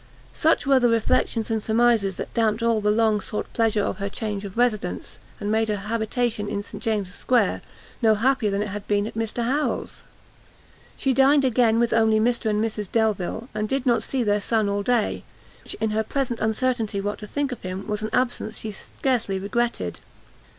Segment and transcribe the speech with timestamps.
[0.33, 4.09] Such were the reflections and surmises that dampt all the long sought pleasure of her
[4.09, 7.61] change of residence, and made her habitation in St James's square
[8.01, 10.03] no happier than it had been at Mr Harrel's!
[10.97, 14.67] She dined again with only Mr and Mrs Delvile, and did not see their son
[14.67, 15.23] all day;
[15.63, 19.37] which, in her present uncertainty what to think of him, was an absence she scarcely
[19.37, 19.99] regretted.